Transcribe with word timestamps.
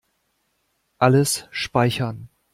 Alles 0.97 1.47
speichern. 1.51 2.27